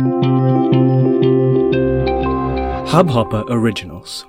[0.00, 0.12] Hubhopper
[3.48, 4.24] Originals.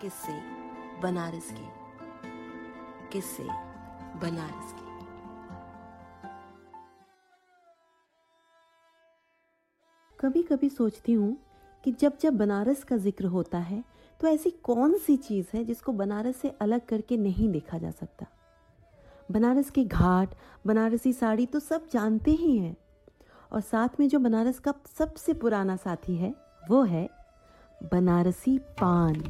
[0.00, 0.32] किस्से
[1.02, 1.66] बनारस के।
[3.12, 3.42] किस्से
[4.20, 4.84] बनारस के।
[10.20, 11.36] कभी कभी सोचती हूँ
[11.84, 13.84] कि जब जब बनारस का ज़िक्र होता है
[14.20, 18.26] तो ऐसी कौन सी चीज़ है जिसको बनारस से अलग करके नहीं देखा जा सकता?
[19.30, 20.28] बनारस के घाट
[20.66, 22.76] बनारसी साड़ी तो सब जानते ही हैं।
[23.54, 26.34] और साथ में जो बनारस का सबसे पुराना साथी है,
[26.70, 27.10] वो है
[27.92, 29.22] बनारसी पान।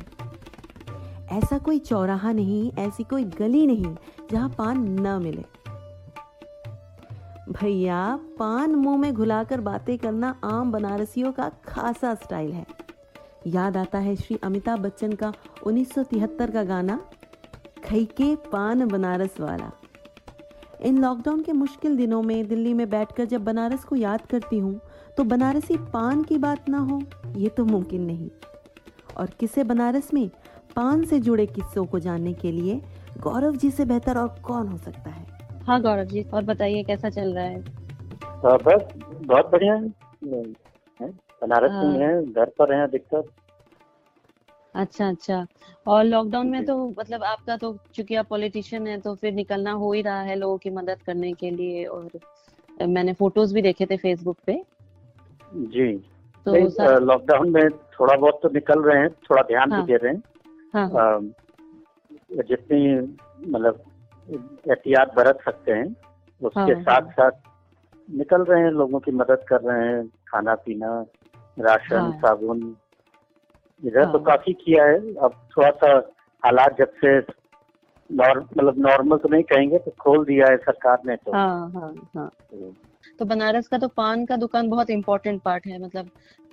[1.33, 3.97] ऐसा कोई चौराहा नहीं, ऐसी कोई गली नहीं
[4.31, 5.45] जहाँ पान न मिले।
[7.53, 12.67] भैया, पान मुँह में घुलाकर बातें करना आम बनारसियों का खासा स्टाइल है।
[13.47, 15.33] याद आता है श्री अमिताभ बच्चन का
[15.67, 17.01] 1973 का गाना
[17.85, 19.71] खईके पान बनारस वाला।
[20.85, 24.81] इन लॉकडाउन के मुश्किल दिनों में दिल्ली में बैठकर जब बनारस को याद करती हूँ
[25.17, 27.01] तो बनारसी पान की बात ना हो
[27.37, 28.29] ये तो मुमकिन नहीं।
[29.17, 30.29] और किसे बनारस में
[30.77, 32.81] पान से जुड़े किस्सों को जानने के लिए
[33.21, 35.27] गौरव जी से बेहतर और कौन हो सकता है?
[35.67, 37.63] हाँ गौरव जी और बताइए कैसा चल रहा है?
[37.63, 38.93] तो बस
[39.27, 41.09] बहुत बढ़िया। है?
[41.43, 43.23] बनारस में हाँ। है घर पर है अधिकतर।
[44.75, 45.47] अच्छा अच्छा
[45.87, 49.93] और लॉकडाउन में तो मतलब आपका तो चूँकि आप पॉलिटिशियन हैं तो फिर निकलना हो
[49.93, 52.19] ही रहा है लोगों की मदद करने के लिए और
[52.89, 54.63] मैंने फ़ोटोज़ भी देखे थे फेसबुक पे
[55.55, 55.93] जी
[56.47, 60.13] तो लॉकडाउन में थोड़ा बहुत तो निकल रहे हैं थोड़ा ध्यान हाँ। भी दे रहे
[60.13, 60.23] हैं
[60.75, 61.21] हाँ
[62.45, 62.95] जितनी
[63.51, 63.83] मतलब
[64.29, 65.87] एहतियात बरत सकते हैं
[66.43, 67.31] उसके हाँ, साथ हाँ। साथ
[68.09, 70.89] निकल रहे हैं लोगों की मदद कर रहे हैं खाना पीना
[71.59, 72.61] राशन हाँ। साबुन
[73.87, 76.13] इधर तो हाँ। काफ़ी किया है। अब थोड़ा सा
[76.45, 77.19] हालात जब से
[78.13, 82.31] मतलब नॉर्मल तो नहीं कहेंगे तो खोल दिया है सरकार ने तो। हाँ हाँ हाँ।
[83.19, 86.07] तो बनारस का तो पान का दुकान बहुत इम्पोर्टेंट पार्ट है। मतलब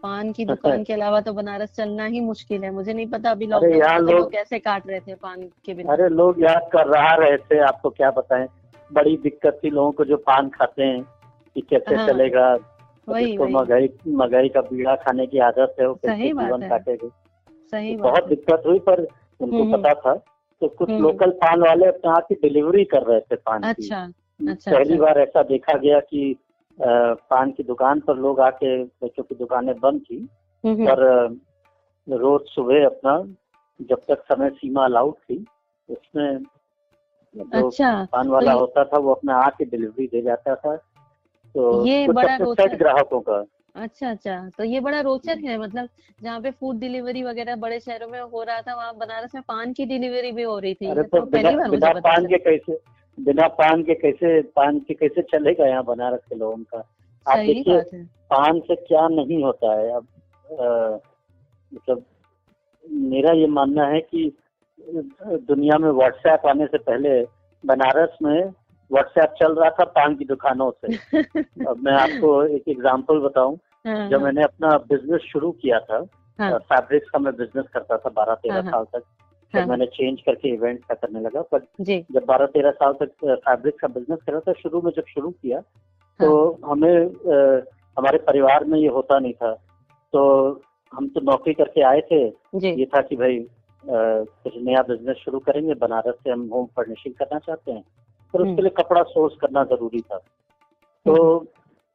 [0.03, 3.45] पान की दुकान के अलावा तो बनारस चलना ही मुश्किल है। मुझे नहीं पता अभी
[3.45, 7.38] लोग- लोग कैसे काट रहे थे पान के बिना। अरे लोग याद कर रहा रहे
[7.38, 8.47] थे आपको क्या बताएँ?
[8.94, 11.03] बड़ी दिक्कत थी लोगों को जो पान खाते हैं
[11.56, 12.57] कि कैसे हाँ, चलेगा।
[13.09, 17.09] वही वही। महँगाई महँगाई का बीड़ा खाने की आदत है वो कैसे जीवन। काटेगी।
[17.73, 19.01] सही तो बहुत दिक्कत हुई पर
[19.39, 20.13] उनको हम्म, पता था
[20.61, 23.67] तो कुछ हम्म। लोकल पान वाले अपने यहाँ की डिलीवरी कर रहे थे पान की।
[23.69, 24.01] अच्छा
[24.51, 26.35] अच्छा पहली अच्छा। बार ऐसा देखा गया कि
[26.79, 30.27] पान की दुकान पर लोग आके बच्चों की दुकानें बंद थी
[30.63, 33.17] हम्म, हम्म। पर रोज सुबह अपना
[33.89, 35.45] जब तक समय सीमा अलाउड थी
[35.89, 36.38] उसमें
[37.35, 41.85] जो अच्छा पान वाला तो होता था वो अपने आके डिलीवरी दे जाता था। तो
[41.85, 43.43] ये बड़ा ग्राहकों का।
[43.75, 45.89] अच्छा अच्छा। तो ये बड़ा रोचक है मतलब
[46.23, 49.73] जहाँ पे फ़ूड डिलीवरी वगैरह बड़े शहरों में हो रहा था वहाँ बनारस में पान
[49.73, 52.79] की डिलीवरी भी हो रही थी। अरे तो तो बिना बिना पान के कैसे
[53.17, 56.83] बिना पान के कैसे पान के कैसे चलेगा यहाँ बनारस के लोगों का?
[57.25, 57.81] आप देखिए
[58.29, 60.07] पान से क्या नहीं होता है। अब
[61.71, 62.05] मतलब
[62.85, 64.31] मेरा ये मानना है कि
[65.47, 67.21] दुनिया में व्हाट्सएप आने से पहले
[67.63, 68.51] बनारस में
[68.91, 70.96] व्हाट्सएप चल रहा था पान की दुकानों से।
[71.68, 73.57] अब मैं आपको एक एग्जांपल बताऊँ।
[73.88, 76.06] हाँ जब मैंने अपना बिज़नेस शुरू किया था
[76.40, 79.03] हाँ। फैब्रिक्स का मैं बिज़नेस करता था बारह तेरह हाँ, हाँ। साल तक।
[79.53, 83.12] हाँ। मैंने चेंज करके इवेंट का करने लगा पर जी। जब बारह तेरह साल तक
[83.25, 85.59] फैब्रिक का बिज़नेस करा था शुरू में जब शुरू किया
[86.19, 87.66] तो हमें अ,
[87.97, 89.53] हमारे परिवार में ये होता नहीं था।
[90.13, 90.62] तो
[90.94, 92.25] हम तो नौकरी करके आए थे।
[92.69, 93.46] ये था कि भाई अ,
[93.84, 97.84] कुछ नया बिज़नेस शुरू करेंगे बनारस से हम होम फर्निशिंग करना चाहते हैं।
[98.40, 100.18] हम्म। उसके लिए कपड़ा सोर्स करना ज़रूरी था।
[101.06, 101.46] तो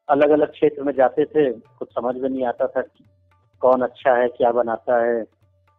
[0.08, 3.04] अलग अलग क्षेत्र में जाते थे कुछ समझ में नहीं आता था कि
[3.60, 5.24] कौन अच्छा है क्या बनाता है।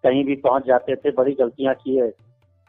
[0.04, 2.08] कहीं भी पहुँच जाते थे बड़ी गलतियाँ किए।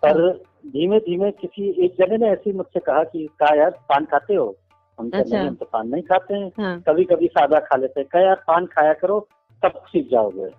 [0.03, 0.33] पर
[0.67, 4.57] धीमे धीमे किसी एक जने ने ऐसे मुझसे कहा कि कहा यार पान खाते हो?
[5.01, 8.01] हम अच्छा। नहीं हम तो पान नहीं खाते हैं। हाँ। कभी कभी सादा खा लेते
[8.01, 9.29] हैं। कहा यार पान खाया करो
[9.65, 10.51] तब सीख जाओगे।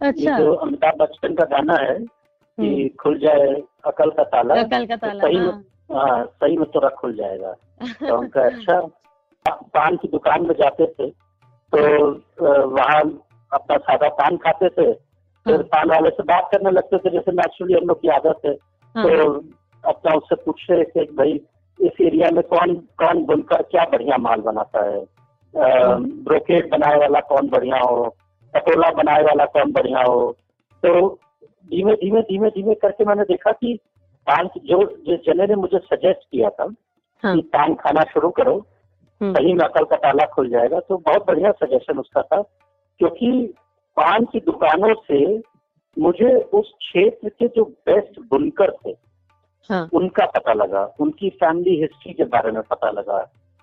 [0.00, 4.86] अच्छा। जो अमिताभ बच्चन का गाना है कि हम्म, खुल जाए अकल का ताला कल
[4.86, 7.52] का तो सही हाँ। हाँ सही में तुरंत खुल जाएगा।
[7.84, 8.80] तो हम कहा अच्छा
[9.74, 11.10] पान की दुकान में जाते थे
[11.72, 12.10] तो
[12.66, 13.00] वहाँ
[13.52, 14.92] अपना सादा पान खाते थे
[15.46, 18.40] फिर हाँ। पान वाले से बात करने लगते थे जैसे नेचुरली हम लोग की आदत
[18.46, 18.56] है।
[18.96, 19.32] हाँ। तो
[19.84, 21.40] अपना उससे पूछते थे कि भाई
[21.80, 25.04] इस एरिया में कौन कौन बुनकर क्या बढ़िया माल बनाता है?
[25.98, 28.16] ब्रोकेट बनाए वाला कौन बढ़िया हो?
[28.54, 30.36] पटोला बनाए वाला कौन बढ़िया हो?
[30.82, 31.18] तो
[31.68, 33.78] धीमे धीमे धीमे धीमे करके मैंने देखा कि
[34.26, 36.64] पान की जो जिस जने ने मुझे सजेस्ट किया था
[37.22, 38.54] हाँ। कि पान खाना शुरू करो
[39.20, 42.40] हम्म, सही में अकल का ताला खुल जाएगा तो बहुत बढ़िया सजेशन उसका था
[43.00, 43.54] क्योंकि
[43.96, 45.42] पान की दुकानों से
[45.96, 48.94] मुझे उस क्षेत्र के जो बेस्ट बुनकर थे
[49.70, 53.18] हाँ। उनका पता लगा उनकी फैमिली हिस्ट्री के बारे में पता लगा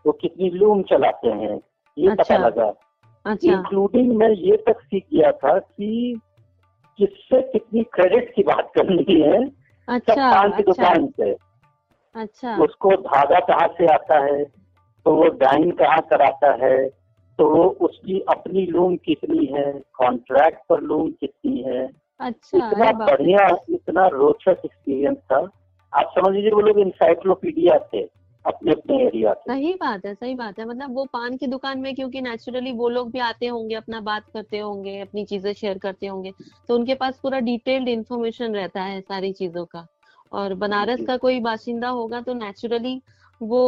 [0.06, 1.60] वो कितनी लूम चलाते हैं
[1.98, 2.74] ये अच्छा। पता लगा।
[3.26, 6.20] अच्छा। इंक्लूडिंग मैं ये तक सीख गया था कि
[7.00, 11.36] किससे कितनी क्रेडिट की बात करनी है अच्छा की अच्छा। दुकान से।
[12.16, 14.44] अच्छा। उसको धागा कहाँ से आता है?
[15.06, 16.90] तो वो डाइन कहाँ कराता है?
[17.40, 19.72] तो वो उसकी अपनी लूम कितनी है?
[19.72, 21.90] कॉन्ट्रैक्ट पर लूम कितनी है?
[22.20, 25.50] अच्छा इतना बढ़िया इतना रोचक एक्सपीरियंस था।
[25.94, 30.34] आप समझ लीजिए वो लोग इंसाइक्लोपीडिया थे। अपने अपने एरिया के सही बात है सही
[30.36, 33.76] बात है। मतलब वो पान की दुकान में क्योंकि नेचुरली वो लोग भी आते होंगे
[33.76, 36.32] अपना बात करते होंगे अपनी चीज़ें शेयर करते होंगे
[36.68, 39.88] तो उनके पास पूरा डिटेल्ड इंफॉर्मेशन रहता है सारी चीज़ों का।
[40.32, 43.02] और बनारस का कोई बाशिंदा होगा तो नेचुरली
[43.42, 43.62] वो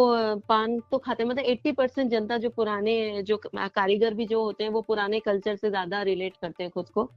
[0.49, 4.71] पान तो खाते मतलब एट्टी परसेंट जनता जो पुराने जो कारीगर भी जो होते हैं
[4.71, 7.09] वो पुराने कल्चर से ज़्यादा रिलेट करते हैं खुद को।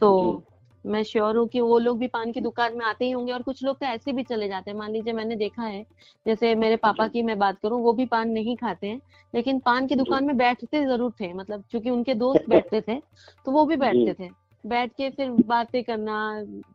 [0.00, 0.42] तो
[0.84, 3.42] मैं श्योर हूँ कि वो लोग भी पान की दुकान में आते ही होंगे और
[3.42, 5.82] कुछ लोग तो ऐसे भी चले जाते हैं। मान लीजिए मैंने देखा है
[6.26, 9.00] जैसे मेरे पापा की मैं बात करूँ वो भी पान नहीं खाते हैं
[9.34, 12.98] लेकिन पान की दुकान में बैठते ज़रूर थे मतलब क्योंकि उनके दोस्त बैठते थे
[13.46, 14.30] तो वो भी बैठते थे।
[14.64, 16.14] बैठ के फिर बातें करना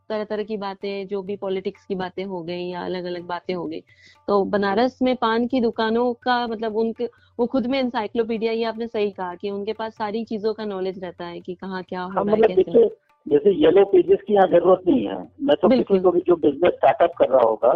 [0.08, 3.54] तरह तरह की बातें जो भी पॉलिटिक्स की बातें हो गई या अलग अलग बातें
[3.54, 3.80] हो गई।
[4.28, 7.08] तो बनारस में पान की दुकानों का मतलब उनके
[7.38, 11.02] वो खुद में इंसाइक्लोपीडिया ये आपने सही कहा कि उनके पास सारी चीज़ों का नॉलेज
[11.04, 12.88] रहता है कि कहाँ क्या हो हाँ रहा है मतलब कैसे
[13.26, 16.72] जैसे येलो पेजेस की यहाँ ज़रूरत नहीं है। मैं तो किसी को भी जो बिज़नेस
[16.74, 17.72] स्टार्टअप कर रहा होगा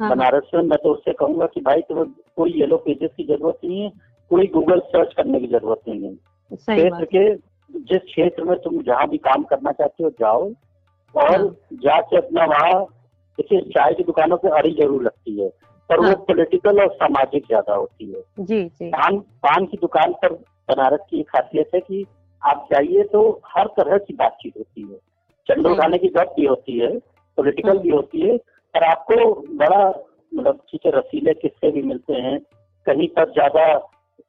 [0.00, 3.24] हाँ। बनारस में मैं तो उससे कहूँगा कि भाई तुम्हें तो कोई येलो पेजेस की
[3.26, 3.90] ज़रूरत नहीं है
[4.30, 6.14] कोई गूगल सर्च करने की ज़रूरत नहीं है।
[6.50, 7.34] क्षेत्र के
[7.84, 10.44] जिस क्षेत्र में तुम जहाँ भी काम करना चाहते हो जाओ
[11.14, 11.48] और हाँ।
[11.84, 12.84] जाके अपना वहाँ
[13.38, 15.48] देखिए चाय की दुकानों पे अड़ी ज़रूर लगती है
[15.90, 20.12] पर वो हाँ। पॉलिटिकल और सामाजिक ज़्यादा होती है। जी जी। पान पान की दुकान
[20.22, 20.32] पर
[20.68, 22.04] बनारस की एक खासियत है कि
[22.42, 24.98] आप जाइए तो हर तरह की बातचीत होती है।
[25.48, 26.98] चंडो सही खाने की गप भी होती है
[27.38, 28.36] पॉलिटिकल हाँ। भी होती है
[28.74, 29.88] पर आपको बड़ा
[30.34, 32.38] मतलब ठीक रसीले किस्से भी मिलते हैं।
[32.86, 33.78] कहीं पर ज़्यादा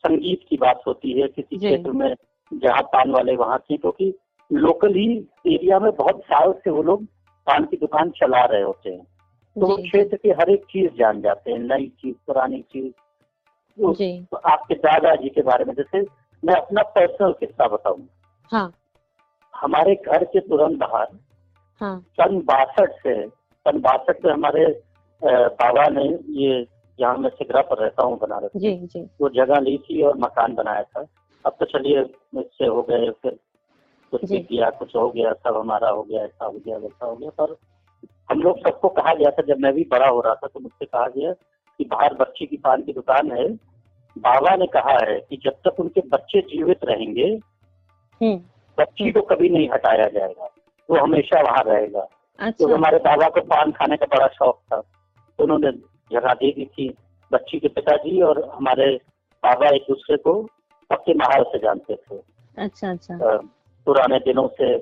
[0.04, 2.14] संगीत की बात होती है किसी क्षेत्र में
[2.52, 4.14] जहाँ पान वाले वहाँ थे क्योंकि
[4.52, 5.08] लोकल ही
[5.48, 7.04] एरिया में बहुत साल से वो लोग
[7.48, 9.04] पान की दुकान चला रहे होते हैं।
[9.56, 12.92] तो क्षेत्र की हर एक चीज़ जान जाते हैं नई चीज़ पुरानी चीज़।
[14.32, 16.02] तो आपके दादाजी के बारे में जैसे
[16.44, 18.08] मैं अपना पर्सनल किस्सा बताऊँ।
[18.52, 18.72] हाँ।
[19.54, 21.08] हमारे घर के तुरंत बाहर
[21.82, 24.66] हाँ। सन बासठ से सन बासठ में हमारे
[25.22, 26.04] बाबा ने
[26.42, 26.66] ये
[27.00, 30.56] जहाँ मैं सिगरा पर रहता हूँ बनारस जी जी। वो जगह ली थी और मकान
[30.56, 31.06] बनाया था।
[31.46, 32.02] अब तो चलिए
[32.36, 33.38] मुझसे हो गए फिर
[34.14, 37.16] कुछ भी किया कुछ हो गया सब हमारा हो गया ऐसा हो गया वैसा हो
[37.16, 37.56] गया। पर
[38.32, 40.86] हम लोग सबको कहा गया था जब मैं भी बड़ा हो रहा था तो मुझसे
[40.86, 41.32] कहा गया
[41.80, 43.48] कि बाहर बच्ची की पान की दुकान है
[44.20, 47.40] बाबा ने कहा है कि जब तक उनके बच्चे जीवित रहेंगे
[48.22, 48.36] हम्म।
[48.80, 50.50] बच्ची को कभी नहीं हटाया जाएगा।
[50.90, 54.82] वो हमेशा वहाँ रहेगा। तो अच्छा हमारे बाबा को पान खाने का बड़ा शौक था।
[55.38, 55.72] तो उन्होंने
[56.12, 56.94] जगह दे दी थी
[57.32, 58.96] बच्ची के पिताजी और हमारे
[59.44, 60.44] बाबा एक दूसरे को
[60.90, 62.16] पक्के महाल से जानते थे।
[62.58, 63.18] अच्छा अच्छा।
[63.86, 64.80] पुराने दिनों से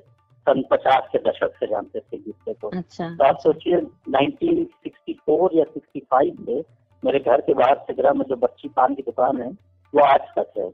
[0.47, 3.77] सन पचास के दशक से जानते थे दूसरे को। अच्छा। तो आप सोचिए
[4.09, 6.63] 1964 या 65 में
[7.03, 9.49] मेरे घर के बाहर सिगरा में जो बच्ची पान की दुकान है
[9.93, 10.69] वो आज तक है।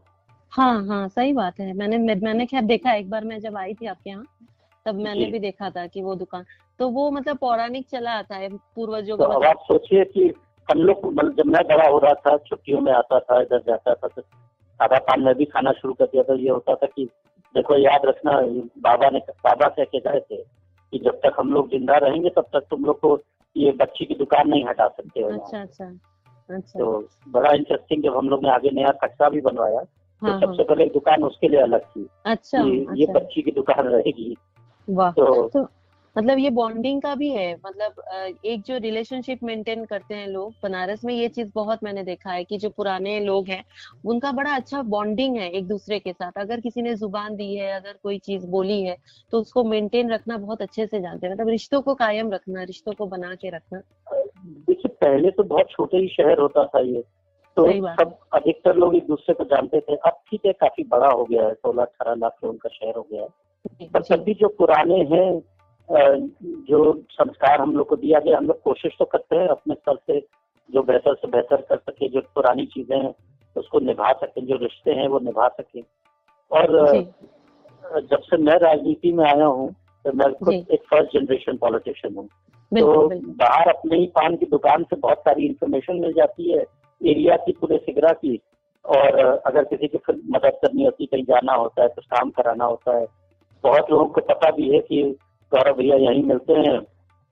[0.53, 3.87] हाँ हाँ सही बात है। मैंने मैंने खैर देखा एक बार मैं जब आई थी
[3.87, 4.25] आपके यहाँ
[4.85, 6.45] तब मैंने भी देखा था कि वो दुकान
[6.79, 10.31] तो वो मतलब पौराणिक चला आता है पूर्वजों तो अब आप सोचिए कि
[10.67, 11.05] हम लोग
[11.37, 14.97] जब मैं बड़ा हो रहा था छुट्टियों में आता था इधर जाता था तो सादा
[15.07, 17.05] पान में भी खाना शुरू कर दिया था। ये होता था कि
[17.55, 18.39] देखो याद रखना
[18.83, 22.45] बाबा ने बाबा कह के गए थे कि जब तक हम लोग ज़िंदा रहेंगे तब
[22.53, 23.17] तक तुम लोग को
[23.55, 25.86] ये बच्ची की दुकान नहीं हटा सकते हो। अच्छा अच्छा।
[26.51, 30.39] तो बड़ा इंटरेस्टिंग जब हम लोग ने आगे नया कच्चा भी बनवाया तो हाँ हाँ।
[30.41, 34.35] सबसे पहले दुकान उसके लिए अलग थी अच्छा ये अच्छा। बच्ची की दुकान रहेगी।
[34.89, 35.67] वाह तो तो
[36.17, 41.05] मतलब ये बॉन्डिंग का भी है मतलब एक जो रिलेशनशिप मेंटेन करते हैं लोग बनारस
[41.05, 43.63] में ये चीज़ बहुत मैंने देखा है कि जो पुराने लोग हैं
[44.05, 47.71] उनका बड़ा अच्छा बॉन्डिंग है एक दूसरे के साथ। अगर किसी ने ज़ुबान दी है
[47.71, 48.97] अगर कोई चीज़ बोली है
[49.31, 52.93] तो उसको मेंटेन रखना बहुत अच्छे से जानते हैं। मतलब रिश्तों को कायम रखना रिश्तों
[52.93, 53.81] को बना के रखना।
[54.45, 57.03] देखिए पहले तो बहुत छोटे ही शहर होता था ये।
[57.57, 61.24] तो सब अधिकतर लोग एक दूसरे को जानते थे। अब ठीक है काफ़ी बड़ा हो
[61.25, 64.33] गया है सोलह अठारह लाख लोगों का शहर हो गया है। पर जी। तब भी
[64.36, 65.31] जो पुराने हैं
[66.69, 66.79] जो
[67.12, 70.19] संस्कार हम लोग को दिया गया हम लोग कोशिश तो करते हैं अपने स्तर से
[70.69, 73.13] जो बेहतर से बेहतर कर सके जो पुरानी चीज़ें हैं
[73.55, 75.81] उसको निभा सके जो रिश्ते हैं वो निभा सके।
[76.51, 76.67] और
[78.03, 79.69] जब से मैं राजनीति में आया हूँ
[80.05, 82.27] तो मैं खुद एक फ़र्स्ट जनरेशन पॉलिटिशियन हूँ।
[82.82, 86.63] तो बाहर अपने ही पान की दुकान से बहुत सारी इंफॉर्मेशन मिल जाती है
[87.01, 88.39] एरिया की पूरे सिगरा की।
[88.86, 92.65] और अगर किसी की फिर मदद करनी होती कहीं जाना होता है कुछ काम कराना
[92.65, 93.06] होता है।
[93.63, 95.03] बहुत लोगों को पता भी है कि
[95.51, 96.80] गौरव भैया यहीं मिलते हैं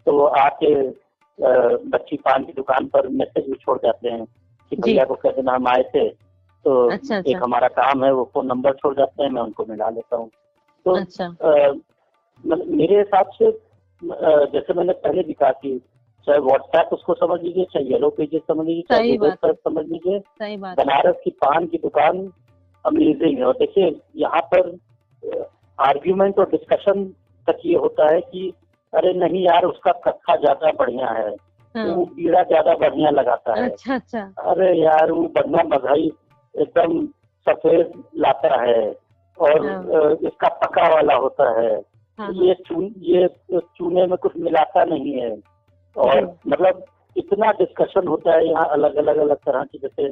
[0.08, 0.90] तो वो आके
[1.90, 4.26] बच्ची पान की दुकान पर मैसेज भी छोड़ जाते हैं
[4.72, 8.24] कि भैया को कैसे नाम आए थे। तो अच्छा एक अच्छा। हमारा काम है वो
[8.34, 10.30] फ़ोन नंबर छोड़ जाते हैं मैं उनको मिला लेता हूँ।
[10.86, 11.74] तो अच्छा। अ,
[12.46, 13.52] मतलब मेरे हिसाब से
[14.04, 15.80] जैसे मैंने पहले भी कहा कि
[16.28, 21.16] चाहे व्हाट्सएप उसको समझ लीजिए चाहे येलो पेजेस समझ लीजिए चाहे पर समझ लीजिए बनारस
[21.24, 22.18] की पान की दुकान
[22.86, 24.76] अमेजिंग है। और देखिए यहाँ पर
[25.80, 27.04] आर्ग्यूमेंट और डिस्कशन
[27.48, 28.52] तक ये होता है कि
[28.94, 33.70] अरे नहीं यार उसका कत्था ज़्यादा बढ़िया है वो हाँ कीड़ा ज़्यादा बढ़िया लगाता है।
[33.70, 36.12] अच्छा अच्छा। अरे यार वो बढ़िया मधाई
[36.56, 37.06] एकदम
[37.48, 38.82] सफ़ेद लाता है
[39.38, 41.72] और हाँ। इसका पका वाला होता है।
[42.22, 45.30] हाँ ये चून ये चूने में कुछ मिलाता नहीं है।
[45.96, 46.84] और मतलब
[47.16, 50.10] इतना डिस्कशन होता है यहाँ अलग अलग अलग तरह की जैसे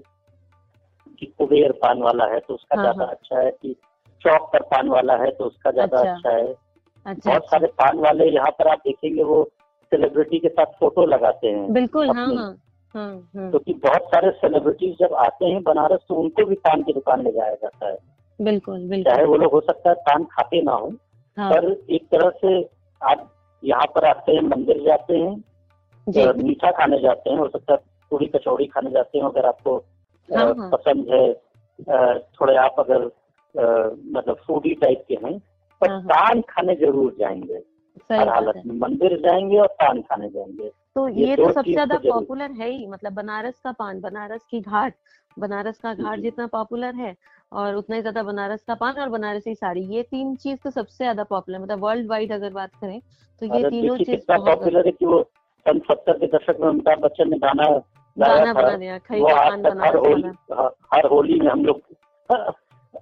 [1.20, 3.76] कि कुबेर पान वाला है तो उसका हाँ, ज़्यादा हाँ। अच्छा है कि
[4.22, 7.68] चौक पर पान वाला है तो उसका ज़्यादा अच्छा। अच्छा है। अच्छा बहुत अच्छा। सारे
[7.80, 9.44] पान वाले यहाँ पर आप देखेंगे वो
[9.92, 12.56] सेलिब्रिटी के साथ फ़ोटो लगाते हैं बिल्कुल हाँ हाँ।
[12.96, 16.94] हाँ हाँ। क्योंकि बहुत सारे सेलिब्रिटीज जब आते हैं बनारस तो उनको भी पान की
[16.94, 17.98] दुकान ले जाया जाता है।
[18.40, 20.92] बिल्कुल। चाहे वो लोग हो सकता है पान खाते ना हो
[21.40, 22.62] हाँ। पर एक तरह से
[23.02, 23.30] आप
[23.64, 27.80] यहाँ पर आते हैं मंदिर जाते हैं मीठा खाने जाते हैं हो सकता है
[28.12, 29.76] पूरी कचौड़ी खाने जाते हैं अगर आपको
[30.30, 33.06] हाँ, हाँ। पसंद है थोड़े आप अगर
[34.16, 35.38] मतलब फूडी टाइप के हैं
[35.82, 37.62] पर हाँ, हाँ। पान खाने ज़रूर जाएँगे।
[38.12, 41.96] हर हालत में मंदिर जाएँगे और पान खाने जाएँगे। तो ये ये तो सबसे ज़्यादा
[41.96, 44.94] तो पॉपुलर है ही मतलब बनारस का पान बनारस की घाट
[45.38, 47.16] बनारस का घाट जितना पॉपुलर है
[47.52, 51.04] और उतना ही ज़्यादा बनारस का पान और बनारसी साड़ी। ये तीन चीज़ तो सबसे
[51.04, 53.00] ज़्यादा पॉपुलर मतलब वर्ल्ड वाइड अगर बात करें
[53.42, 55.22] तो ये तीनों चीज़ पॉपुलर है कि वो
[55.66, 57.70] सन सत्तर के दशक में अमिताभ बच्चन ने गाना
[58.18, 61.82] गाना बना दिया खई पान बना हर होली हर- हर होली में हम लोग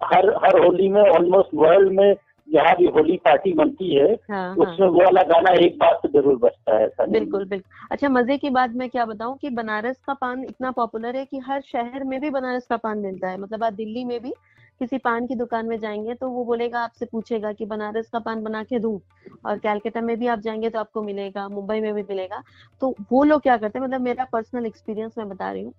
[0.03, 2.15] हर हर होली में ऑलमोस्ट वर्ल्ड में
[2.47, 6.09] जहाँ भी होली पार्टी बनती है हाँ उसमें हाँ वो वाला गाना एक बार तो
[6.09, 10.13] ज़रूर बजता है बिल्कुल बिल्कुल। अच्छा मज़े की बात मैं क्या बताऊँ कि बनारस का
[10.13, 13.63] पान इतना पॉपुलर है कि हर शहर में भी बनारस का पान मिलता है। मतलब
[13.63, 14.33] आप दिल्ली में भी
[14.81, 18.43] किसी पान की दुकान में जाएँगे तो वो बोलेगा आपसे पूछेगा कि बनारस का पान
[18.43, 18.99] बना के दूँ।
[19.45, 22.41] और कैलकाटा में भी आप जाएँगे तो आपको मिलेगा मुंबई में भी मिलेगा।
[22.81, 25.73] तो वो लोग क्या करते हैं मतलब मेरा पर्सनल एक्सपीरियंस मैं बता रही हूँ।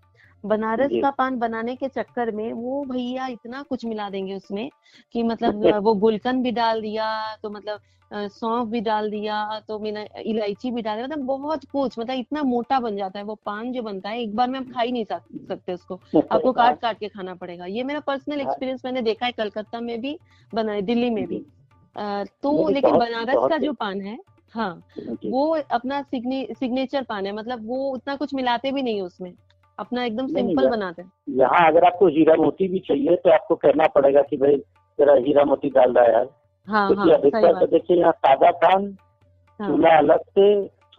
[0.45, 4.69] बनारस का पान बनाने के चक्कर में वो भैया इतना कुछ मिला देंगे उसमें
[5.13, 7.81] कि मतलब वो गुलकंद भी डाल दिया तो मतलब
[8.13, 12.43] सौंफ भी डाल दिया तो मैंने इलायची भी डाल दिया मतलब बहुत कुछ मतलब इतना
[12.43, 14.93] मोटा बन जाता है वो पान जो बनता है एक बार में आप खा ही
[14.93, 15.05] नहीं
[15.49, 16.01] सकते उसको।
[16.33, 19.81] आपको काट काट के खाना पड़ेगा। ये मेरा पर्सनल हाँ। एक्सपीरियंस मैंने देखा है कलकत्ता
[19.81, 20.19] में भी
[20.53, 21.45] बना दिल्ली में भी।
[22.43, 24.19] तो लेकिन बनारस का जो पान है
[24.55, 24.71] हाँ
[25.27, 29.33] वो अपना सिग्नेचर पान है मतलब वो उतना कुछ मिलाते भी नहीं उसमें।
[29.79, 33.87] अपना एकदम सिंपल बनाते हैं। यहाँ अगर आपको हीरा मोती भी चाहिए तो आपको कहना
[33.95, 34.57] पड़ेगा कि भाई
[34.99, 36.29] जरा हीरा मोती डाल रहा है यार।
[36.69, 38.97] हाँ क्योंकि हाँ अधिकतर तो देखिए यहाँ सादा पान
[39.61, 40.49] हाँ। चूल्हा अलग से।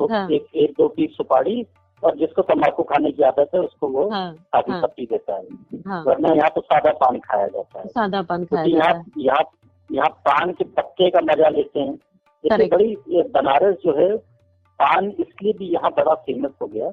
[0.01, 1.65] एक एक दो पीस सुपारी
[2.03, 6.03] और जिसको तम्बाकू खाने की आदत है उसको वो काफ़ी हाँ। पत्ती देता है। हाँ।
[6.03, 9.43] वरना यहाँ तो सादा पान खाया जाता है। सादा पान खाया यहाँ यहाँ
[9.89, 11.95] यहाँ पान के पत्ते का मज़ा लेते हैं।
[12.43, 14.15] जैसे बड़ी ये बनारस जो है
[14.79, 16.91] पान इसलिए भी यहाँ बड़ा फ़ेमस हो गया।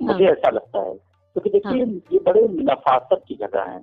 [0.00, 0.94] मुझे ऐसा लगता है।
[1.38, 3.78] क्योंकि देखिए ये बड़े नफासत की जगह है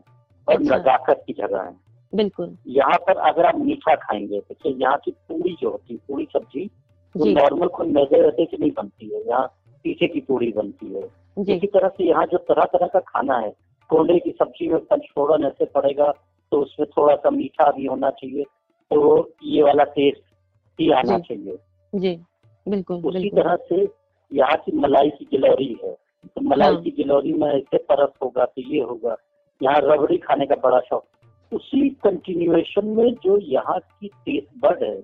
[0.48, 1.74] और अच्छा। नजाकत की जगह है।
[2.14, 6.28] बिल्कुल। यहाँ पर अगर आप मीठा खाएँगे देखिए यहाँ की पूरी जो होती है पूरी
[6.34, 6.70] सब्ज़ी
[7.16, 9.46] वो नॉर्मल कोई मैदे वैदे की नहीं बनती है यहाँ
[9.86, 13.50] पीछे की पूरी बनती है। इसी तरह से यहाँ जो तरह तरह का खाना है
[13.90, 16.12] कोंडे की सब्ज़ी में पंचफोड़न ऐसे पड़ेगा
[16.52, 18.44] तो उसमें थोड़ा सा मीठा भी होना चाहिए
[18.92, 20.22] तो ये वाला टेस्ट
[20.80, 21.58] ही आना चाहिए।
[21.94, 22.16] जी
[22.66, 23.88] बिल्कुल उसी बिल्कुल। तरह से
[24.32, 25.98] यहाँ की मलाई की गिलौरी है। तो
[26.40, 29.16] मलाई हाँ। की गिलौरी में ऐसे परस होगा तो ये होगा
[29.62, 31.06] यहाँ रबड़ी खाने का बड़ा शौक।
[31.52, 34.96] उसी कंटिन्यूएशन में जो यहाँ की टेस्ट बर्ड है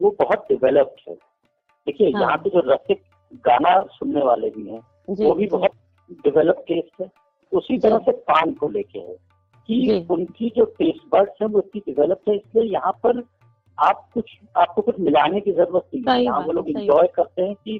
[0.00, 3.02] वो बहुत डेवलप्ड है। देखिए हाँ। यहाँ पे जो रसिक
[3.44, 4.80] गाना सुनने वाले भी हैं
[5.20, 5.70] वो भी बहुत
[6.24, 7.10] डेवलप टेस्ट है।
[7.52, 9.14] उसी तरह से पान को लेके है
[9.68, 13.22] कि उनकी जो टेस्ट बर्ड्स है वो इतनी डेवलप है इसलिए यहाँ पर
[13.78, 17.54] आप कुछ आपको कुछ मिलाने की ज़रूरत नहीं है। यहाँ वो लोग इंजॉय करते हैं
[17.54, 17.78] कि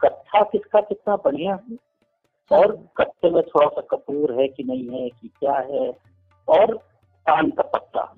[0.00, 1.76] कत्था किसका कितना बढ़िया है।
[2.52, 5.96] और कत्थे में थोड़ा सा कपूर है कि नहीं है कि क्या है
[6.48, 6.74] और
[7.26, 8.16] पान का पत्ता।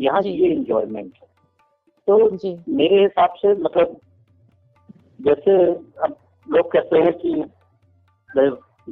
[0.00, 1.28] यहाँ। ये इंजॉयमेंट है।
[2.08, 3.96] तो जी। मेरे हिसाब से मतलब
[5.20, 6.16] जैसे अब
[6.50, 7.44] लोग कहते हैं कि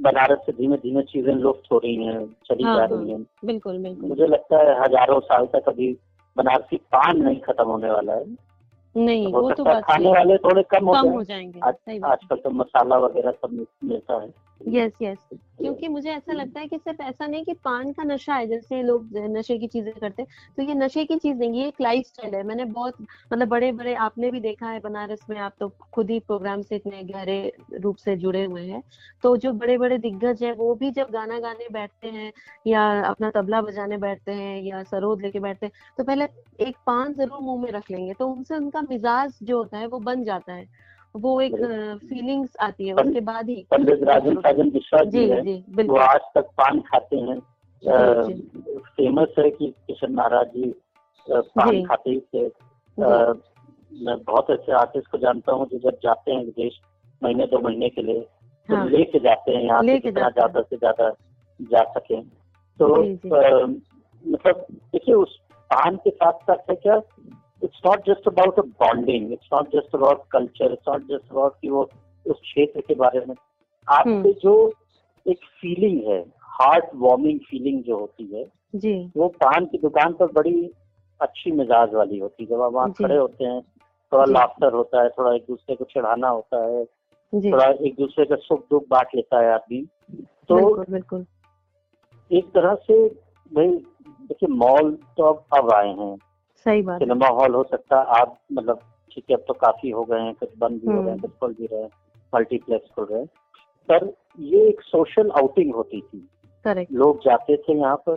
[0.01, 3.27] बनारस से धीमे धीमे चीज़ें लुप्त हो रही हैं चली हाँ, जा हाँ। रही हैं।
[3.45, 5.97] बिल्कुल बिल्कुल। मुझे लगता है हज़ारों साल तक अभी
[6.37, 8.25] बनारसी पान नहीं खत्म होने वाला है।
[8.97, 12.51] नहीं हो वो तो खाने वाले थोड़े कम हो कम हो जाएँगे। आज आजकल तो
[12.51, 14.29] मसाला वगैरह सब मिलता है।
[14.67, 15.19] यस यस
[15.59, 18.83] क्योंकि मुझे ऐसा लगता है कि सिर्फ़ ऐसा नहीं कि पान का नशा है, जैसे
[18.83, 22.07] लोग नशे की चीज़ें करते हैं। तो ये नशे की चीज़ नहीं, ये एक लाइफ
[22.07, 22.97] स्टाइल है। मैंने बहुत
[23.33, 26.77] मतलब बड़े बड़े आपने भी देखा है बनारस में, आप तो खुद ही प्रोग्राम से
[26.77, 28.83] इतने गहरे रूप से जुड़े हुए हैं।
[29.25, 32.33] तो जो बड़े बड़े दिग्गज है, वो भी जब गाना गाने बैठते हैं,
[32.67, 36.25] या अपना तबला बजाने बैठते हैं, या सरोद लेके बैठते हैं तो पहले
[36.61, 39.99] एक पान ज़रूर मुँह में रख लेंगे। तो उनसे उनका मिजाज जो होता है, वो
[40.01, 40.67] बन जाता है।
[41.15, 41.55] वो एक
[42.03, 46.21] फीलिंग्स आती है उसके बाद ही। पंडित राजन साजन मिश्रा जी जी जी वो आज
[46.35, 47.39] तक पान खाते हैं।
[47.83, 50.73] फ़ेमस है कि किशन महाराज जी
[51.27, 52.47] पान खाते थे।
[52.97, 56.81] मैं बहुत अच्छे आर्टिस्ट को जानता हूँ जो जब जाते हैं विदेश
[57.23, 58.21] महीने दो महीने के लिए
[58.69, 61.09] तो हाँ। लेके जाते हैं यहाँ से जितना ज़्यादा से ज़्यादा
[61.61, 62.21] जा सके।
[62.81, 62.87] तो
[64.25, 65.37] मतलब देखिए उस
[65.71, 66.99] पान के साथ साथ है क्या
[67.65, 71.53] it's not just about a bonding it's not just about culture it's not just about
[71.63, 71.91] कि वो
[72.27, 73.35] उस क्षेत्र के बारे में।
[73.89, 74.73] आपसे हम्म। जो
[75.27, 80.27] एक फीलिंग है हार्ट वार्मिंग फीलिंग जो होती है जी। वो पान की दुकान पर
[80.27, 80.71] बड़ी
[81.21, 83.61] अच्छी मिजाज वाली होती है। जब आप वहाँ खड़े होते हैं
[84.13, 86.85] थोड़ा लाफ्टर होता है थोड़ा एक दूसरे को चढ़ाना होता है
[87.35, 89.87] जी। थोड़ा एक दूसरे का सुख दुख बांट लेता है आदमी।
[90.49, 91.27] तो बिल्कुल बिल्कुल।
[92.31, 93.09] एक तरह से
[93.55, 93.69] भाई
[94.23, 96.17] देखिए मॉल तो अब अब आए हैं।
[96.65, 98.79] सही बात सिनेमा हॉल हो सकता है। आप मतलब
[99.15, 101.21] ठीक है अब तो काफ़ी हो गए हैं कुछ बंद भी हो रहे हैं हम्म।
[101.21, 101.91] कुछ खुल भी रहे हैं
[102.35, 103.27] मल्टीप्लेक्स खुल रहे हैं।
[103.89, 106.29] पर ये एक सोशल आउटिंग होती थी।
[106.65, 108.15] करेक्ट लोग जाते थे यहाँ पर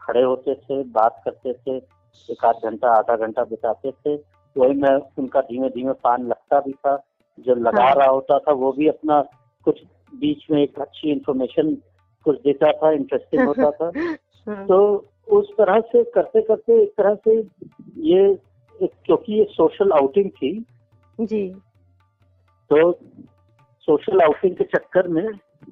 [0.00, 1.76] खड़े होते थे बात करते थे
[2.32, 4.14] एक आध घंटा आधा घंटा बिताते थे।
[4.56, 7.02] वही मैं उनका धीमे धीमे पान लगता भी था।
[7.38, 9.22] जो लगा हाँ। रहा होता था वो भी अपना
[9.64, 9.82] कुछ
[10.14, 11.74] बीच में एक अच्छी इंफॉर्मेशन
[12.24, 13.90] कुछ देता था इंटरेस्टिंग होता था।
[14.48, 17.38] हाँ, तो उस तरह से करते करते एक तरह से
[17.96, 18.38] ये
[18.82, 20.64] क्योंकि ये सोशल आउटिंग थी
[21.20, 21.48] जी।
[22.70, 22.92] तो
[23.80, 25.28] सोशल आउटिंग के चक्कर में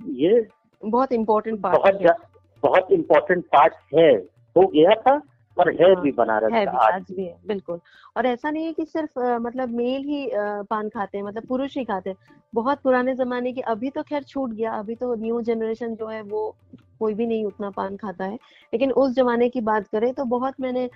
[0.06, 0.48] ये
[0.84, 2.16] बहुत इम्पोर्टेंट पार्ट बहुत
[2.62, 4.14] बहुत इम्पोर्टेंट पार्ट है।
[4.56, 5.22] हो गया था।
[5.56, 7.80] पर है हाँ, भी बनारस है भी आज भी है बिल्कुल।
[8.16, 10.30] और ऐसा नहीं है कि सिर्फ़ मतलब मेल ही
[10.70, 12.16] पान खाते हैं मतलब पुरुष ही खाते हैं।
[12.54, 16.22] बहुत पुराने जमाने की अभी तो खैर छूट गया अभी तो न्यू जनरेशन जो है
[16.22, 16.54] वो
[17.00, 18.34] कोई भी नहीं उतना पान खाता है।
[18.72, 20.88] लेकिन उस जमाने की बात करें तो बहुत मैंने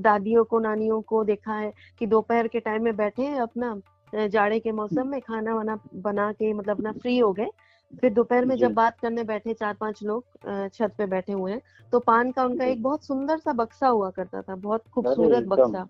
[0.00, 3.80] दादियों को नानियों को देखा है कि दोपहर के टाइम में बैठे अपना
[4.14, 7.48] जाड़े के मौसम में खाना वाना बना के मतलब अपना फ्री हो गए।
[7.92, 11.60] फिर दोपहर में जब बात करने बैठे चार पाँच लोग छत पे बैठे हुए हैं
[11.92, 15.86] तो पान का उनका एक बहुत सुंदर सा बक्सा हुआ करता था बहुत खूबसूरत। बक्सा।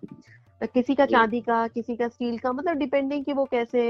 [0.65, 3.81] किसी का चांदी का किसी का स्टील का मतलब डिपेंडिंग कि वो कैसे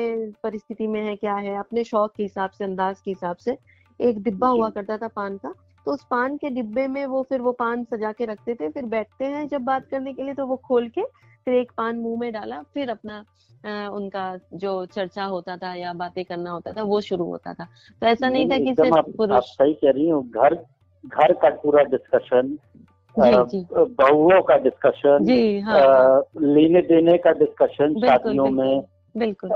[0.44, 3.58] परिस्थिति में है क्या है अपने शौक के हिसाब से अंदाज के हिसाब से
[4.00, 5.54] एक डिब्बा हुआ करता था पान का।
[5.86, 8.86] तो उस पान के डिब्बे में वो फिर वो पान सजा के रखते थे फिर
[8.86, 11.02] बैठते हैं जब बात करने के लिए तो वो खोल के
[11.48, 13.26] फिर एक पान मुँह में डाला फिर अपना
[13.66, 17.66] अ, उनका जो चर्चा होता था या बातें करना होता था वो शुरू होता था।
[18.02, 20.56] तो ऐसा नहीं नहीं था कि सिर्फ़ आप, आप सही कह रही हूँ घर
[21.06, 22.58] घर का पूरा डिस्कशन
[23.16, 28.82] बहुओं का डिस्कशन जी हाँ हाँ, लेने देने का डिस्कशन शादियों में
[29.18, 29.50] बिल्कुल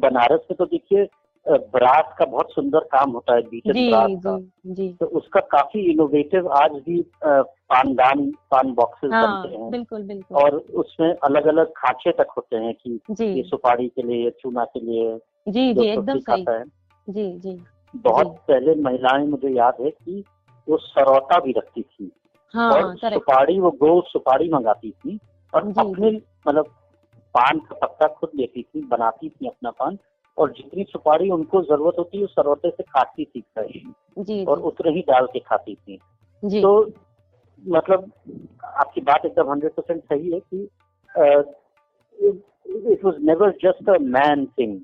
[0.00, 1.08] बनारस में तो देखिए
[1.46, 5.40] बारात का बहुत सुंदर काम होता है बीचन जी बारात का। जी। जी तो उसका
[5.52, 11.46] काफ़ी इनोवेटिव आज भी पानदान पान बॉक्सेस हाँ बनते हैं। बिल्कुल बिल्कुल। और उसमें अलग
[11.46, 15.86] अलग खांचे तक होते हैं कि ये सुपारी के लिए चूना के लिए जी जी
[15.86, 16.62] एकदम सही। है।
[17.08, 17.58] जी जी।
[17.94, 20.24] बहुत जी। पहले महिलाएँ मुझे याद है कि
[20.68, 22.10] वो सरौता भी रखती थी।
[22.54, 25.18] हाँ और सुपारी वो गो सुपारी मंगाती थी
[25.52, 26.10] और अपने
[26.48, 26.66] मतलब
[27.34, 29.98] पान का पत्ता खुद लेती थी बनाती थी अपना पान।
[30.38, 33.42] और जितनी सुपारी उनको ज़रूरत होती है सरवते सरौते से खाती थी
[34.18, 35.98] जी और उतने ही डाल के खाती थी।
[36.44, 36.92] जी। तो
[37.68, 38.10] मतलब
[38.64, 40.68] आपकी बात एकदम हंड्रेड परसेंट सही है कि
[42.92, 44.80] it was never just a man thing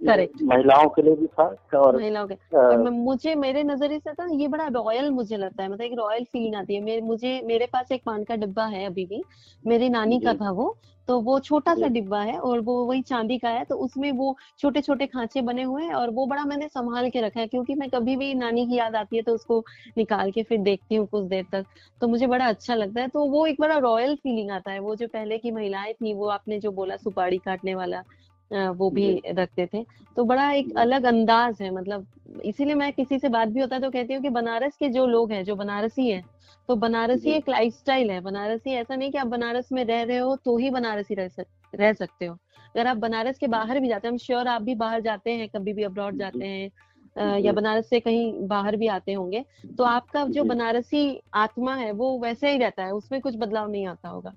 [0.00, 0.42] Correct.
[0.42, 1.44] महिलाओं के लिए भी था
[1.76, 5.68] और महिलाओं के और मुझे मेरे नज़रिए से तो ये बड़ा रॉयल मुझे लगता है
[5.68, 8.84] मतलब एक रॉयल फीलिंग आती है। मेरे मुझे मेरे पास एक पान का डिब्बा है
[8.86, 9.22] अभी भी
[9.64, 10.76] मेरी नानी का था वो
[11.08, 14.36] तो वो छोटा सा डिब्बा है और वो वही चांदी का है तो उसमें वो
[14.58, 17.74] छोटे छोटे खांचे बने हुए हैं और वो बड़ा मैंने संभाल के रखा है क्योंकि
[17.74, 19.62] मैं कभी भी नानी की याद आती है तो उसको
[19.98, 21.64] निकाल के फिर देखती हूँ कुछ देर तक
[22.00, 24.94] तो मुझे बड़ा अच्छा लगता है। तो वो एक बड़ा रॉयल फीलिंग आता है वो
[24.96, 28.02] जो पहले की महिलाएँ थी वो आपने जो बोला सुपारी काटने वाला
[28.50, 29.82] वो भी रखते थे।
[30.16, 32.06] तो बड़ा एक अलग अंदाज है मतलब
[32.44, 35.06] इसीलिए मैं किसी से बात भी होता है तो कहती हूँ कि बनारस के जो
[35.06, 36.24] लोग हैं जो बनारसी हैं
[36.68, 40.34] तो बनारसी। एक लाइफस्टाइल है। बनारसी ऐसा नहीं कि आप बनारस में रह रहे हो
[40.36, 44.06] तो ही बनारसी रह सक, रह सकते हो। अगर आप बनारस के बाहर भी जाते
[44.08, 47.88] हैं हम श्योर आप भी बाहर जाते हैं कभी भी अब्रॉड जाते हैं या बनारस
[47.88, 49.44] से कहीं बाहर भी आते होंगे
[49.78, 53.86] तो आपका जो बनारसी आत्मा है वो वैसे ही रहता है उसमें कुछ बदलाव नहीं
[53.86, 54.32] आता होगा।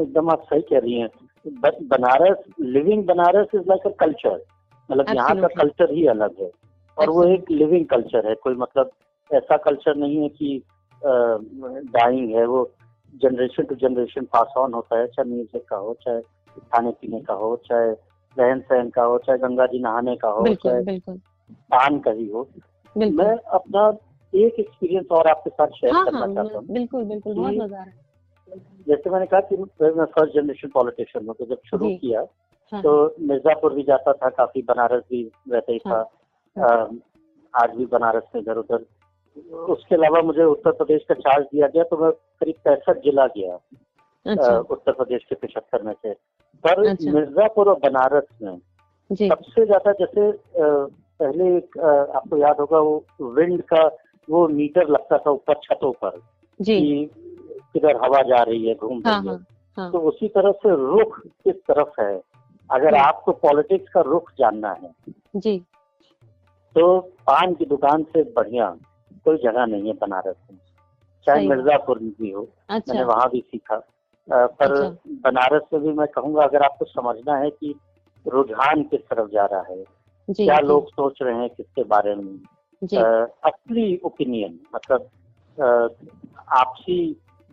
[0.00, 1.08] एकदम आप सही कह रही हैं।
[1.84, 4.40] Banaras living Banaras is like a culture
[4.90, 6.50] मतलब यहाँ का कल्चर ही अलग है।
[6.98, 8.90] और वो। एक लिविंग कल्चर है। कोई मतलब
[9.30, 10.62] ऐसा कल्चर नहीं है कि
[11.02, 12.70] डाइंग है। वो
[13.14, 16.20] generation to generation pass on होता है चाहे म्यूज़िक का हो चाहे
[16.60, 17.90] खाने पीने का हो चाहे
[18.36, 20.98] रहन सहन का हो चाहे गंगा जी नहाने का हो चाहे
[21.70, 22.48] पान का ही हो।
[22.96, 23.88] मैं अपना
[24.32, 27.80] एक एक्सपीरियंस और आपके साथ शेयर हाँ करना हाँ चाहता हूँ बिल्कुल बिल्कुल बहुत मज़ा
[27.80, 28.06] आ रहा है।
[28.88, 32.20] जैसे मैंने कहा कि मैं फ़र्स्ट जनरेशन पॉलिटिशियन हूँ तो जब शुरू किया
[32.72, 35.98] हाँ। तो मिर्जापुर भी जाता था काफ़ी बनारस भी वैसे ही था।
[36.56, 36.98] हाँ।
[37.54, 38.84] आज भी बनारस में इधर उधर।
[39.72, 43.54] उसके अलावा मुझे उत्तर प्रदेश का चार्ज दिया गया तो मैं करीब पैंसठ जिला गया
[44.26, 46.12] अच्छा। उत्तर प्रदेश के पिछहत्तर में से।
[46.64, 48.58] पर अच्छा। मिर्जापुर और बनारस में
[49.10, 53.86] जी। सबसे ज़्यादा जैसे पहले एक आपको याद होगा वो विंड का
[54.28, 56.20] वो मीटर लगता था ऊपर छतों पर
[56.60, 56.78] जी।
[57.74, 59.44] किधर हवा जा रही है घूम हाँ रही है हाँ।
[59.76, 62.20] हाँ तो उसी तरह से रुख किस तरफ़ है?
[62.70, 64.92] अगर। आपको पॉलिटिक्स का रुख जानना है
[65.36, 65.58] जी।
[66.76, 68.70] तो पान की दुकान से बढ़िया
[69.24, 70.58] कोई जगह नहीं है बनारस में।
[71.26, 73.80] चाहे मिर्जापुर में भी हो अच्छा। मैंने वहाँ भी सीखा। अ,
[74.28, 74.88] पर अच्छा।
[75.30, 77.74] बनारस में भी मैं कहूँगा अगर आपको समझना है कि
[78.26, 79.82] रुझान किस तरफ़ जा रहा है
[80.28, 82.32] जी क्या जी, लोग सोच रहे हैं किसके बारे में
[82.98, 85.08] अ, असली ओपिनियन मतलब
[86.52, 86.98] आपसी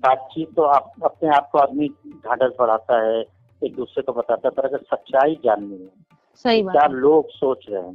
[0.06, 3.26] बातचीत तो आप अपने आप को आदमी ढांढस बढ़ाता है
[3.64, 5.90] एक दूसरे को बताता है पर अगर सच्चाई जाननी है
[6.36, 7.94] सही कि क्या लोग सोच रहे हैं?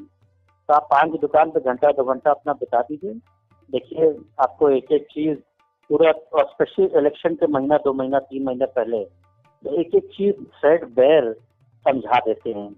[0.68, 3.12] तो आप पान की दुकान पे घंटा दो घंटा अपना बिता दीजिए।
[3.70, 5.38] देखिए आपको एक एक चीज़
[5.88, 9.04] पूरा और स्पेशली इलेक्शन के महीना दो महीना तीन महीना पहले
[9.64, 11.32] तो एक एक चीज़ थ्रेड बेर
[11.84, 12.70] समझा देते हैं।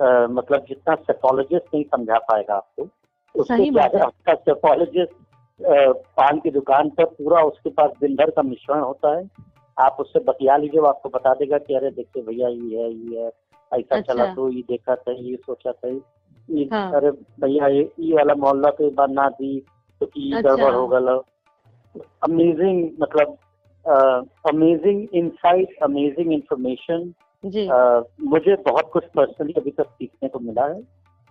[0.00, 2.88] अ, मतलब जितना सेफोलॉजिस्ट नहीं समझा पाएगा आपको
[3.34, 5.12] उससे बात आपका सेफोलॉजिस्ट
[5.60, 9.28] पान की दुकान पर पूरा उसके पास दिन भर का मिश्रण होता है
[9.76, 13.22] आप उससे बतिया लीजिए वो आपको बता देगा कि अरे देखिए भैया ये है ये
[13.22, 13.28] है
[13.72, 17.90] ऐसा अच्छा। चला तो ये देखा था ये सोचा था ये हाँ। अरे भैया ये
[18.00, 19.58] ये वाला मोहल्ला तो बार ना दी
[20.00, 21.08] तो ये अच्छा। गड़बड़ हो गल
[22.22, 23.36] अमेजिंग मतलब
[24.48, 27.12] अमेजिंग इनसाइट अमेजिंग इंफॉर्मेशन
[28.24, 30.80] मुझे बहुत कुछ पर्सनली अभी तक सीखने को मिला है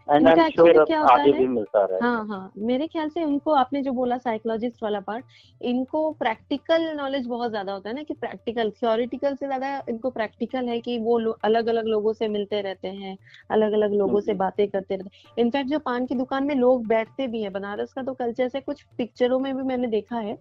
[0.08, 1.38] and I am sure actually क्या होता आगे है?
[1.38, 5.26] भी मिलता रहे हाँ हाँ मेरे ख्याल से उनको आपने जो बोला साइकोलॉजिस्ट वाला पार्ट
[5.62, 10.68] इनको प्रैक्टिकल नॉलेज बहुत ज़्यादा होता है ना कि प्रैक्टिकल थियोरिटिकल से ज़्यादा इनको प्रैक्टिकल
[10.68, 13.18] है कि वो अलग अलग लोगों से मिलते रहते हैं
[13.52, 16.56] अलग अलग लोगों से हम्म। बातें करते रहते हैं इनफैक्ट जो पान की दुकान में
[16.56, 20.20] लोग बैठते भी है बनारस का तो कल्चर से कुछ पिक्चरों में भी मैंने देखा
[20.20, 20.38] है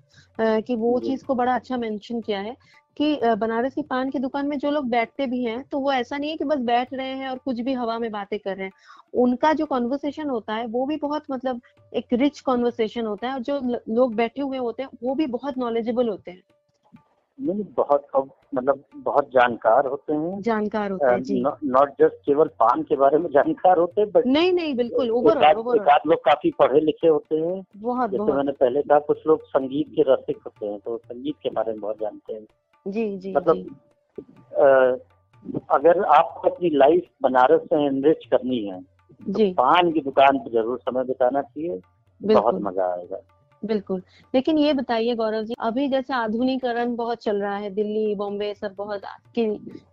[0.63, 2.57] कि वो चीज़ को बड़ा अच्छा मेंशन किया है
[2.97, 6.19] कि बनारस की पान की दुकान में जो लोग बैठते भी हैं तो वो ऐसा
[6.19, 8.67] नहीं है कि बस बैठ रहे हैं और कुछ भी हवा में बातें कर रहे
[8.67, 8.73] हैं।
[9.15, 11.61] उनका जो कॉन्वर्सेशन होता है वो भी बहुत मतलब
[11.93, 15.59] एक रिच कॉन्वर्सेशन होता है और जो लोग बैठे हुए होते हैं वो भी बहुत
[15.59, 16.43] नॉलेजेबल होते हैं।
[17.39, 18.07] नहीं बहुत
[18.55, 23.19] मतलब बहुत जानकार होते हैं। जानकार होते हैं जी। नॉट जस्ट केवल पान के बारे
[23.19, 27.63] में जानकार होते हैं बट नहीं नहीं बिल्कुल ओवरऑल लोग काफ़ी पढ़े लिखे होते हैं।
[27.77, 31.37] बहुत जैसे बहुत। मैंने पहले कहा कुछ लोग संगीत के रसिक होते हैं तो संगीत
[31.43, 32.47] के बारे में बहुत जानते हैं।
[32.87, 33.69] जी जी मतलब जी।
[34.53, 34.99] अ,
[35.71, 38.81] अगर आपको अपनी लाइफ बनारस में एनरिच करनी है
[39.21, 41.81] जी। तो पान की दुकान पर ज़रूर समय बिताना चाहिए
[42.21, 43.21] बहुत मज़ा आएगा।
[43.63, 44.03] बिल्कुल।
[44.35, 48.75] लेकिन ये बताइए गौरव जी अभी जैसे आधुनिकरण बहुत चल रहा है दिल्ली बॉम्बे सब
[48.79, 49.03] बहुत
[49.35, 49.47] के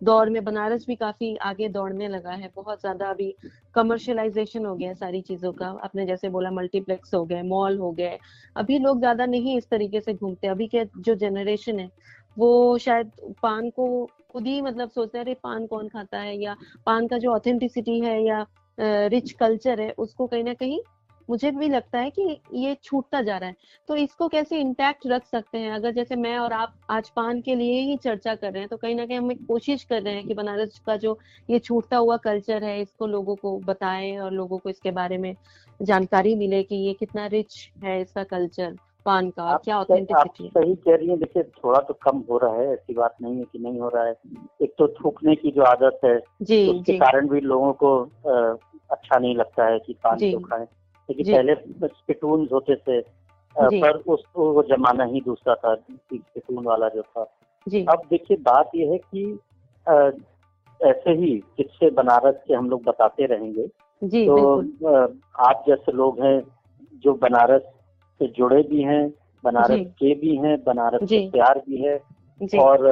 [0.04, 3.34] दौर में बनारस भी काफ़ी आगे दौड़ने लगा है बहुत ज़्यादा अभी
[3.74, 7.90] कमर्शियलाइजेशन हो गया है सारी चीज़ों का। आपने जैसे बोला मल्टीप्लेक्स हो गए मॉल हो
[7.92, 8.18] गए
[8.56, 11.90] अभी लोग ज़्यादा नहीं इस तरीके से घूमते अभी के जो जनरेशन है
[12.36, 13.10] वो शायद
[13.42, 16.36] पान को खुद ही मतलब सोचते हैं, अरे पान कौन खाता है?
[16.42, 18.46] या पान का जो ऑथेंटिसिटी है या
[18.78, 20.80] रिच कल्चर है, उसको कहीं ना कहीं
[21.28, 22.22] मुझे भी लगता है कि
[22.54, 23.54] ये छूटता जा रहा है।
[23.88, 25.70] तो इसको कैसे इंटैक्ट रख सकते हैं?
[25.72, 28.76] अगर जैसे मैं और आप आज पान के लिए ही चर्चा कर रहे हैं तो
[28.76, 31.18] कहीं ना कहीं हम कोशिश कर रहे हैं कि बनारस का जो
[31.48, 35.34] ये छूटता हुआ कल्चर है, इसको लोगों को बताएँ और लोगों को इसके बारे में
[35.80, 40.74] जानकारी मिले कि ये कितना रिच है इसका कल्चर पान का आप क्या ऑथेंटिसिटी सही
[40.74, 43.58] कह रही है देखिए थोड़ा तो कम हो रहा है ऐसी बात नहीं है कि
[43.58, 44.14] नहीं हो रहा है।
[44.62, 48.56] एक तो थूकने की जो आदत है जी उसके जी। कारण भी लोगों को अ,
[48.90, 50.66] अच्छा नहीं लगता है कि पान। क्यों खाएँ।
[51.08, 51.54] जी। पहले
[51.88, 53.00] स्पिटून होते थे
[53.56, 57.26] पर उस वो जमाना ही दूसरा था स्पिटून वाला जो था।
[57.68, 59.24] जी। अब देखिए बात यह है कि
[60.80, 63.66] ऐसे ही किस्से बनारस के हम लोग बताते रहेंगे
[64.02, 64.36] जी तो
[65.42, 66.40] आप जैसे लोग हैं
[67.04, 67.62] जो बनारस
[68.22, 69.08] से जुड़े भी हैं
[69.44, 72.00] बनारस के भी हैं बनारस। से प्यार भी है
[72.58, 72.86] और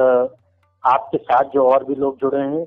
[0.83, 2.65] आपके साथ जो और भी लोग जुड़े हैं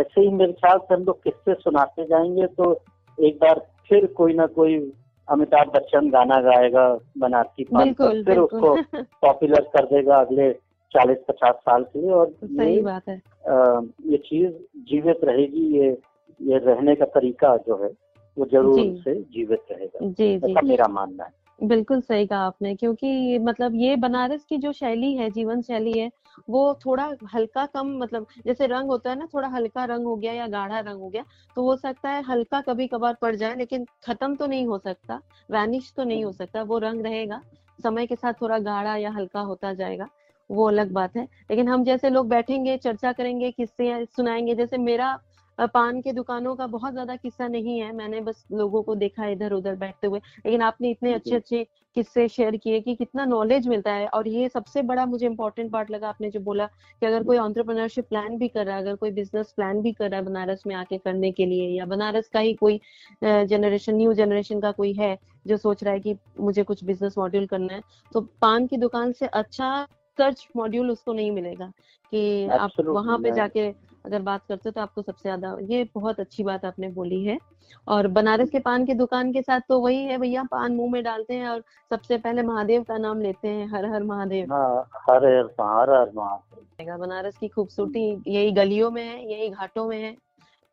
[0.00, 2.72] ऐसे ही मेरे ख्याल से हम लोग किस्से सुनाते जाएँगे तो
[3.18, 4.92] एक बार फिर कोई ना कोई
[5.28, 8.74] अमिताभ बच्चन गाना गाएगा बनारसी पान पर फिर उसको
[9.22, 10.52] पॉपुलर कर देगा अगले
[10.94, 14.50] चालीस पचास साल के लिए और सही बात है। अ, ये चीज़
[14.90, 15.98] जीवित रहेगी ये
[16.40, 17.90] ये रहने का तरीका जो है
[18.38, 22.74] वो ज़रूर। उनसे जीवित रहेगा। जी जी ऐसा मेरा मानना है। बिल्कुल सही कहा आपने,
[22.74, 26.10] क्योंकि मतलब ये बनारस की जो शैली है, जीवन शैली है,
[26.50, 30.32] वो थोड़ा हल्का कम मतलब जैसे रंग होता है ना, थोड़ा हल्का रंग हो गया
[30.32, 31.24] या गाढ़ा रंग हो गया
[31.56, 35.20] तो हो सकता है हल्का कभी कभार पड़ जाए, लेकिन खत्म तो नहीं हो सकता,
[35.50, 37.40] वैनिश तो नहीं हो सकता, वो रंग रहेगा,
[37.78, 40.08] समय के साथ थोड़ा गाढ़ा या हल्का होता जाएगा,
[40.50, 45.18] वो अलग बात है। लेकिन हम जैसे लोग बैठेंगे, चर्चा करेंगे, किस्से सुनाएँगे, जैसे मेरा
[45.66, 49.52] पान के दुकानों का बहुत ज़्यादा किस्सा नहीं है। मैंने बस लोगों को देखा इधर
[49.52, 53.92] उधर बैठते हुए। लेकिन आपने इतने अच्छे अच्छे किस्से शेयर किए कि कितना नॉलेज मिलता
[53.92, 57.36] है। और ये सबसे बड़ा मुझे इम्पोर्टेंट पार्ट लगा आपने जो बोला कि अगर कोई
[57.36, 60.62] एंटरप्रेन्योरशिप प्लान भी कर रहा है अगर कोई बिज़नेस प्लान भी कर रहा है बनारस
[60.66, 62.80] में आके करने के लिए या बनारस का ही कोई
[63.24, 67.46] जनरेशन न्यू जनरेशन का कोई है जो सोच रहा है कि मुझे कुछ बिज़नेस मॉड्यूल
[67.46, 69.86] करना है तो पान की दुकान से अच्छा
[70.18, 71.72] सर्च मॉड्यूल उसको नहीं मिलेगा
[72.12, 73.70] कि आप वहाँ पे जाके
[74.04, 77.38] अगर बात करते हो तो आपको सबसे ज़्यादा ये बहुत अच्छी बात आपने बोली है।
[77.86, 81.02] और बनारस के पान की दुकान के साथ तो वही है भैया पान मुँह में
[81.04, 81.60] डालते हैं और
[81.90, 86.10] सबसे पहले महादेव का नाम लेते हैं हर हर महादेव। हाँ हर हर हर हर
[86.16, 90.14] महादेव। बनारस की खूबसूरती यही गलियों में है यही घाटों में है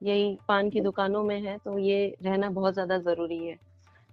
[0.02, 3.56] यही पान की दुकानों में है तो ये रहना बहुत ज़्यादा ज़रूरी है।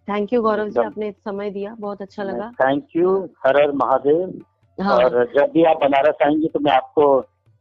[0.09, 4.41] थैंक यू गौरव जी आपने समय दिया बहुत अच्छा लगा। थैंक यू हर हर महादेव।
[4.79, 7.07] हाँ। और जब भी आप बनारस आएँगे तो मैं आपको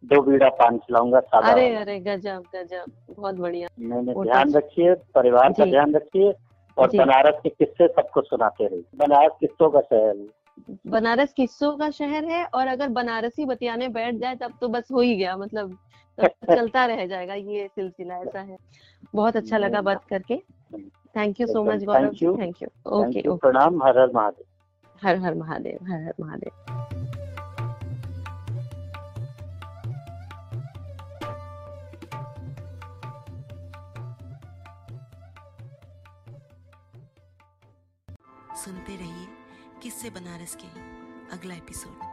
[0.03, 5.53] दो बीड़ा पान खिलाऊँगा सादा अरे अरे गजब गजब बहुत बढ़िया। नहीं ध्यान रखिए परिवार
[5.53, 6.33] का ध्यान रखिए
[6.77, 11.89] और बनारस के किस्से सबको सुनाते रहिए। बनारस किस्सों का शहर। है बनारस किस्सों का
[11.89, 15.77] शहर है और अगर बनारसी बतियाने बैठ जाए तब तो बस हो ही गया मतलब
[16.17, 18.57] तो चलता रह जाएगा ये सिलसिला ऐसा है।
[19.15, 20.37] बहुत अच्छा लगा बात करके।
[21.15, 22.13] Thank you so much Gaurav.
[22.39, 24.45] Thank you okay प्रणाम हर हर महादेव।
[25.01, 27.12] हर हर महादेव हर हर महादेव।
[38.63, 39.27] सुनते रहिए
[39.83, 40.67] किससे बनारस के
[41.35, 42.12] अगला एपिसोड।